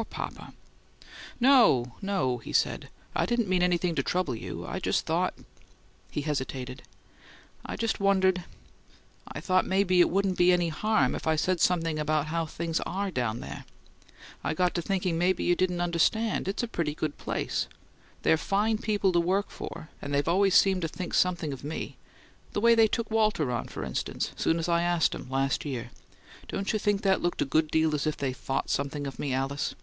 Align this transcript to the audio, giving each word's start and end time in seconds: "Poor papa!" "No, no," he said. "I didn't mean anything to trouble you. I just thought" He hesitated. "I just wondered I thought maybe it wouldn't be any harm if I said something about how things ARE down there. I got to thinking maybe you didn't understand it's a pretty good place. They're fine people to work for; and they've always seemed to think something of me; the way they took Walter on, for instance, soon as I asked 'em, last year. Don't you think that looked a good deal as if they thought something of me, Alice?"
"Poor 0.00 0.04
papa!" 0.04 0.54
"No, 1.40 1.96
no," 2.00 2.38
he 2.38 2.52
said. 2.52 2.88
"I 3.16 3.26
didn't 3.26 3.48
mean 3.48 3.64
anything 3.64 3.96
to 3.96 4.02
trouble 4.04 4.36
you. 4.36 4.64
I 4.64 4.78
just 4.78 5.04
thought" 5.06 5.34
He 6.12 6.20
hesitated. 6.20 6.84
"I 7.66 7.74
just 7.74 7.98
wondered 7.98 8.44
I 9.26 9.40
thought 9.40 9.66
maybe 9.66 9.98
it 10.00 10.08
wouldn't 10.08 10.38
be 10.38 10.52
any 10.52 10.68
harm 10.68 11.16
if 11.16 11.26
I 11.26 11.34
said 11.34 11.60
something 11.60 11.98
about 11.98 12.26
how 12.26 12.46
things 12.46 12.78
ARE 12.86 13.10
down 13.10 13.40
there. 13.40 13.64
I 14.44 14.54
got 14.54 14.72
to 14.76 14.82
thinking 14.82 15.18
maybe 15.18 15.42
you 15.42 15.56
didn't 15.56 15.80
understand 15.80 16.46
it's 16.46 16.62
a 16.62 16.68
pretty 16.68 16.94
good 16.94 17.18
place. 17.18 17.66
They're 18.22 18.36
fine 18.36 18.78
people 18.78 19.10
to 19.10 19.18
work 19.20 19.50
for; 19.50 19.88
and 20.00 20.14
they've 20.14 20.28
always 20.28 20.54
seemed 20.54 20.82
to 20.82 20.88
think 20.88 21.12
something 21.12 21.52
of 21.52 21.64
me; 21.64 21.96
the 22.52 22.60
way 22.60 22.76
they 22.76 22.86
took 22.86 23.10
Walter 23.10 23.50
on, 23.50 23.66
for 23.66 23.82
instance, 23.82 24.30
soon 24.36 24.60
as 24.60 24.68
I 24.68 24.82
asked 24.82 25.16
'em, 25.16 25.28
last 25.28 25.64
year. 25.64 25.90
Don't 26.46 26.72
you 26.72 26.78
think 26.78 27.02
that 27.02 27.20
looked 27.20 27.42
a 27.42 27.44
good 27.44 27.68
deal 27.68 27.96
as 27.96 28.06
if 28.06 28.16
they 28.16 28.32
thought 28.32 28.70
something 28.70 29.04
of 29.04 29.18
me, 29.18 29.34
Alice?" 29.34 29.74